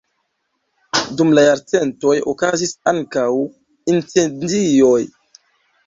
[1.19, 3.29] Dum la jarcentoj okazis ankaŭ
[3.97, 5.01] incendioj.